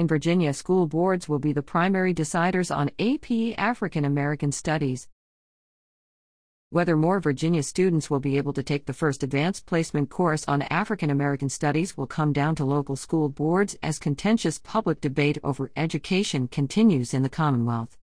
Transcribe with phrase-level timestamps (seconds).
[0.00, 5.08] In Virginia, school boards will be the primary deciders on AP African American Studies.
[6.70, 10.62] Whether more Virginia students will be able to take the first advanced placement course on
[10.62, 15.70] African American Studies will come down to local school boards as contentious public debate over
[15.76, 17.99] education continues in the Commonwealth.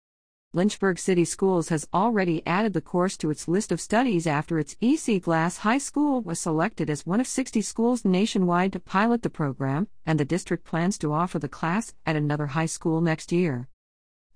[0.54, 4.76] Lynchburg City Schools has already added the course to its list of studies after its
[4.82, 9.30] EC Glass High School was selected as one of 60 schools nationwide to pilot the
[9.30, 13.66] program, and the district plans to offer the class at another high school next year.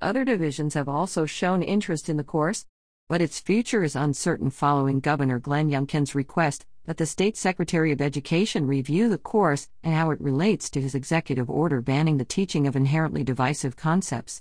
[0.00, 2.64] Other divisions have also shown interest in the course,
[3.10, 8.00] but its future is uncertain following Governor Glenn Youngkin's request that the state secretary of
[8.00, 12.66] education review the course and how it relates to his executive order banning the teaching
[12.66, 14.41] of inherently divisive concepts.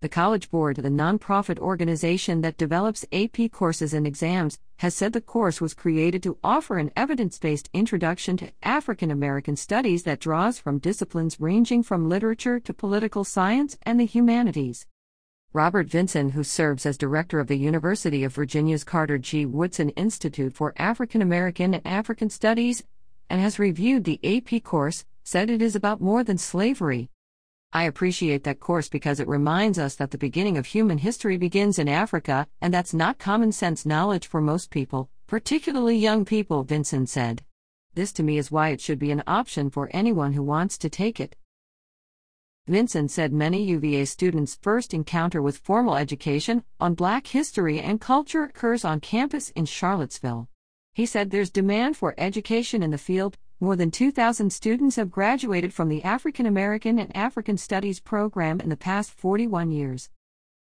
[0.00, 5.20] The College Board, the nonprofit organization that develops AP courses and exams, has said the
[5.20, 10.60] course was created to offer an evidence based introduction to African American studies that draws
[10.60, 14.86] from disciplines ranging from literature to political science and the humanities.
[15.52, 19.46] Robert Vinson, who serves as director of the University of Virginia's Carter G.
[19.46, 22.84] Woodson Institute for African American and African Studies,
[23.28, 27.10] and has reviewed the AP course, said it is about more than slavery.
[27.72, 31.78] I appreciate that course because it reminds us that the beginning of human history begins
[31.78, 37.06] in Africa, and that's not common sense knowledge for most people, particularly young people, Vinson
[37.06, 37.42] said.
[37.94, 40.88] This to me is why it should be an option for anyone who wants to
[40.88, 41.36] take it.
[42.66, 48.44] Vinson said many UVA students' first encounter with formal education on Black history and culture
[48.44, 50.48] occurs on campus in Charlottesville.
[50.94, 53.36] He said there's demand for education in the field.
[53.60, 58.68] More than 2,000 students have graduated from the African American and African Studies program in
[58.68, 60.10] the past 41 years.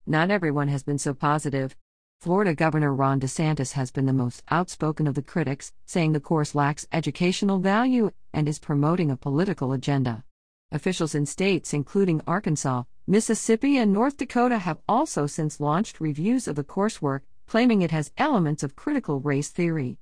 [0.06, 1.74] Not everyone has been so positive.
[2.20, 6.54] Florida Governor Ron DeSantis has been the most outspoken of the critics, saying the course
[6.54, 10.22] lacks educational value and is promoting a political agenda.
[10.70, 16.54] Officials in states including Arkansas, Mississippi, and North Dakota have also since launched reviews of
[16.54, 19.98] the coursework, claiming it has elements of critical race theory.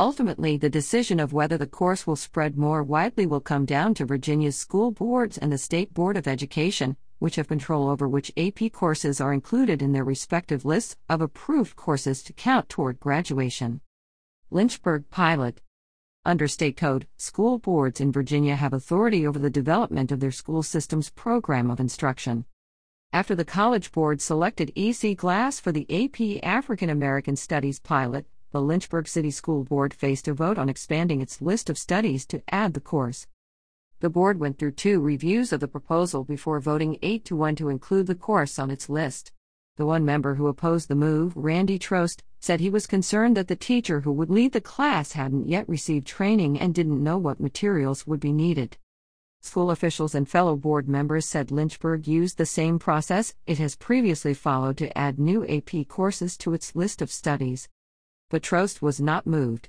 [0.00, 4.06] Ultimately, the decision of whether the course will spread more widely will come down to
[4.06, 8.72] Virginia's school boards and the State Board of Education, which have control over which AP
[8.72, 13.82] courses are included in their respective lists of approved courses to count toward graduation.
[14.50, 15.60] Lynchburg Pilot
[16.24, 20.62] under state code, school boards in Virginia have authority over the development of their school
[20.62, 22.46] system's program of instruction.
[23.12, 28.60] After the College Board selected EC Glass for the AP African American Studies pilot, the
[28.60, 32.74] Lynchburg City School Board faced a vote on expanding its list of studies to add
[32.74, 33.26] the course.
[34.00, 37.68] The board went through two reviews of the proposal before voting 8 to 1 to
[37.68, 39.32] include the course on its list.
[39.76, 43.56] The one member who opposed the move, Randy Trost, said he was concerned that the
[43.56, 48.06] teacher who would lead the class hadn't yet received training and didn't know what materials
[48.06, 48.78] would be needed.
[49.42, 54.34] School officials and fellow board members said Lynchburg used the same process it has previously
[54.34, 57.68] followed to add new AP courses to its list of studies.
[58.30, 59.68] But Trost was not moved.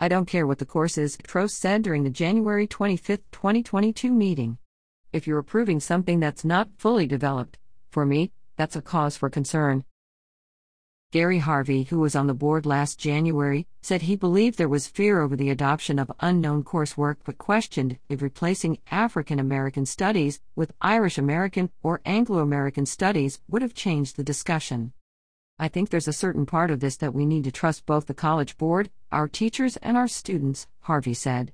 [0.00, 4.58] I don't care what the course is, Trost said during the January 25, 2022 meeting.
[5.12, 7.58] If you're approving something that's not fully developed,
[7.90, 9.84] for me, that's a cause for concern.
[11.12, 15.20] Gary Harvey, who was on the board last January, said he believed there was fear
[15.20, 21.18] over the adoption of unknown coursework but questioned if replacing African American studies with Irish
[21.18, 24.94] American or Anglo American studies would have changed the discussion.
[25.62, 28.14] I think there's a certain part of this that we need to trust both the
[28.14, 31.52] College Board, our teachers, and our students, Harvey said.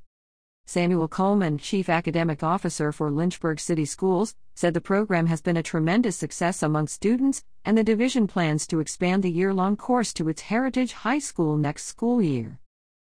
[0.64, 5.62] Samuel Coleman, Chief Academic Officer for Lynchburg City Schools, said the program has been a
[5.62, 10.30] tremendous success among students, and the division plans to expand the year long course to
[10.30, 12.60] its Heritage High School next school year.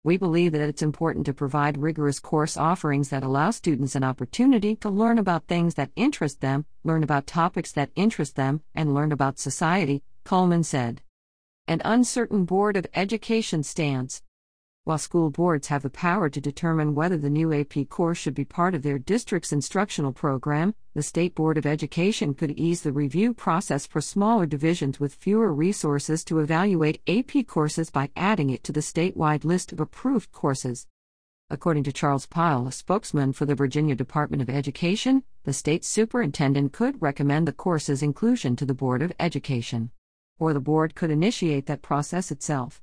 [0.04, 4.74] We believe that it's important to provide rigorous course offerings that allow students an opportunity
[4.76, 9.12] to learn about things that interest them, learn about topics that interest them, and learn
[9.12, 11.00] about society, Coleman said.
[11.68, 14.22] An uncertain Board of Education stance.
[14.84, 18.44] While school boards have the power to determine whether the new AP course should be
[18.44, 23.32] part of their district's instructional program, the State Board of Education could ease the review
[23.32, 28.72] process for smaller divisions with fewer resources to evaluate AP courses by adding it to
[28.72, 30.86] the statewide list of approved courses.
[31.48, 36.74] According to Charles Pyle, a spokesman for the Virginia Department of Education, the state superintendent
[36.74, 39.90] could recommend the course's inclusion to the Board of Education.
[40.38, 42.80] Or the board could initiate that process itself.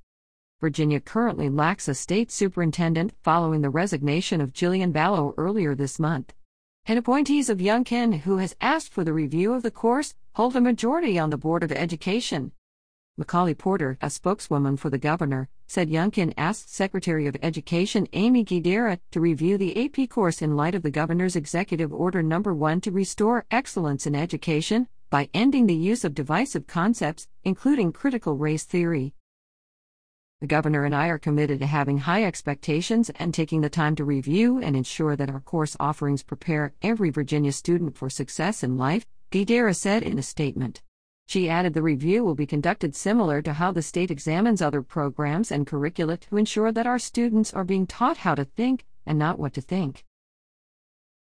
[0.62, 6.34] Virginia currently lacks a state superintendent following the resignation of Jillian Balow earlier this month.
[6.86, 10.62] And appointees of Youngkin, who has asked for the review of the course, hold a
[10.62, 12.52] majority on the Board of Education.
[13.18, 19.00] Macaulay Porter, a spokeswoman for the governor, said Youngkin asked Secretary of Education Aimee Guidera
[19.12, 22.92] to review the AP course in light of the governor's executive order number 1 to
[22.92, 29.14] restore excellence in education by ending the use of divisive concepts, including critical race theory.
[30.42, 34.04] The governor and I are committed to having high expectations and taking the time to
[34.04, 39.06] review and ensure that our course offerings prepare every Virginia student for success in life,
[39.32, 40.82] Guidera said in a statement.
[41.28, 45.50] She added the review will be conducted similar to how the state examines other programs
[45.50, 49.40] and curricula to ensure that our students are being taught how to think and not
[49.40, 50.04] what to think.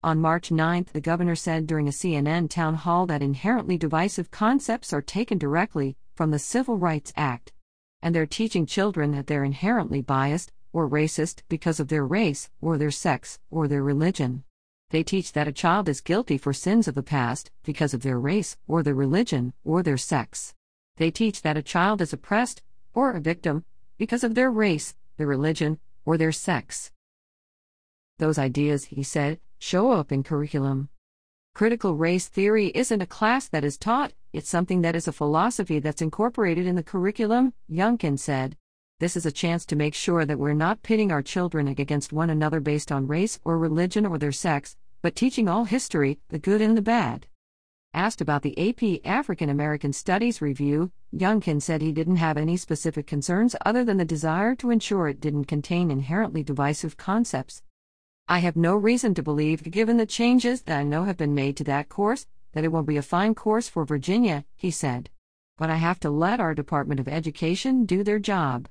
[0.01, 4.93] On March 9, the governor said during a CNN town hall that inherently divisive concepts
[4.93, 7.51] are taken directly from the Civil Rights Act,
[8.01, 12.77] and they're teaching children that they're inherently biased or racist because of their race or
[12.77, 14.45] their sex or their religion.
[14.89, 18.17] They teach that a child is guilty for sins of the past because of their
[18.17, 20.55] race or their religion or their sex.
[20.95, 22.61] They teach that a child is oppressed
[22.93, 23.65] or a victim
[23.97, 26.89] because of their race, their religion, or their sex.
[28.17, 30.89] Those ideas, he said, show up in curriculum.
[31.53, 35.79] Critical race theory isn't a class that is taught, it's something that is a philosophy
[35.79, 38.55] that's incorporated in the curriculum, Youngkin said.
[38.99, 42.29] This is a chance to make sure that we're not pitting our children against one
[42.29, 46.61] another based on race or religion or their sex, but teaching all history, the good
[46.61, 47.27] and the bad.
[47.93, 53.07] Asked about the AP African American Studies review, Youngkin said he didn't have any specific
[53.07, 57.63] concerns other than the desire to ensure it didn't contain inherently divisive concepts.
[58.31, 61.57] I have no reason to believe, given the changes that I know have been made
[61.57, 65.09] to that course, that it will be a fine course for Virginia, he said.
[65.57, 68.69] But I have to let our Department of Education do their job.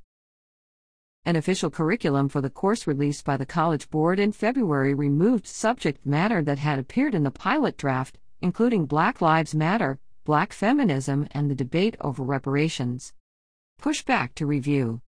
[1.24, 6.06] An official curriculum for the course released by the College Board in February removed subject
[6.06, 11.50] matter that had appeared in the pilot draft, including Black Lives Matter, Black feminism, and
[11.50, 13.12] the debate over reparations.
[13.82, 15.00] Pushback to review.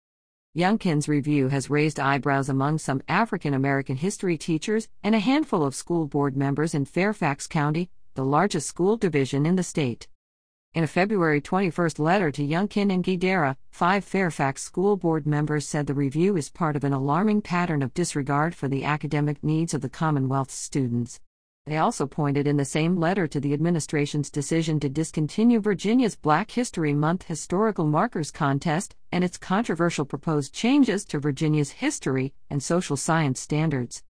[0.59, 5.73] Youngkin's review has raised eyebrows among some African American history teachers and a handful of
[5.73, 10.09] school board members in Fairfax County, the largest school division in the state.
[10.73, 15.87] In a February 21 letter to Youngkin and Guidera, five Fairfax School Board members said
[15.87, 19.79] the review is part of an alarming pattern of disregard for the academic needs of
[19.79, 21.21] the Commonwealth's students.
[21.69, 26.49] They also pointed in the same letter to the administration's decision to discontinue Virginia's Black
[26.49, 32.97] History Month Historical Markers Contest and its controversial proposed changes to Virginia's history and social
[32.97, 34.01] science standards.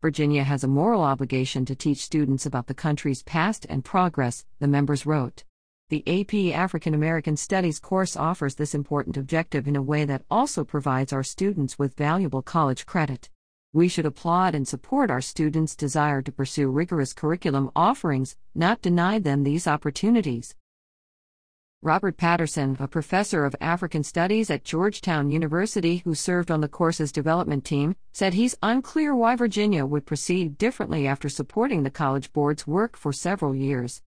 [0.00, 4.66] Virginia has a moral obligation to teach students about the country's past and progress, the
[4.66, 5.44] members wrote.
[5.90, 10.64] The AP African American Studies course offers this important objective in a way that also
[10.64, 13.28] provides our students with valuable college credit.
[13.74, 19.18] We should applaud and support our students' desire to pursue rigorous curriculum offerings, not deny
[19.18, 20.54] them these opportunities.
[21.82, 27.10] Robert Patterson, a professor of African Studies at Georgetown University who served on the course's
[27.10, 32.68] development team, said he's unclear why Virginia would proceed differently after supporting the College Board's
[32.68, 34.00] work for several years.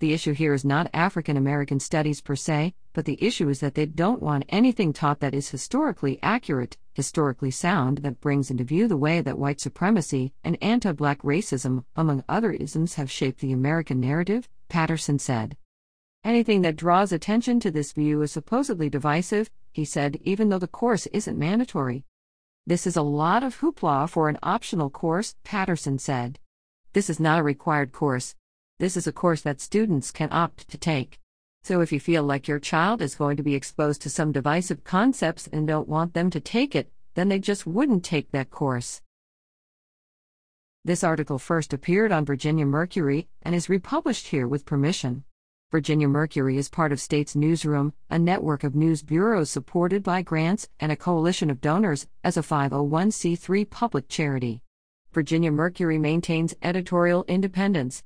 [0.00, 3.74] The issue here is not African American studies per se, but the issue is that
[3.74, 8.86] they don't want anything taught that is historically accurate, historically sound, that brings into view
[8.86, 13.50] the way that white supremacy and anti black racism, among other isms, have shaped the
[13.50, 15.56] American narrative, Patterson said.
[16.22, 20.68] Anything that draws attention to this view is supposedly divisive, he said, even though the
[20.68, 22.04] course isn't mandatory.
[22.66, 26.38] This is a lot of hoopla for an optional course, Patterson said.
[26.92, 28.36] This is not a required course,
[28.78, 31.18] this is a course that students can opt to take.
[31.64, 34.84] So if you feel like your child is going to be exposed to some divisive
[34.84, 39.02] concepts and don't want them to take it, then they just wouldn't take that course.
[40.84, 45.24] This article first appeared on Virginia Mercury and is republished here with permission.
[45.70, 50.68] Virginia Mercury is part of States Newsroom, a network of news bureaus supported by grants
[50.78, 54.62] and a coalition of donors as a 501c3 public charity.
[55.12, 58.02] Virginia Mercury maintains editorial independence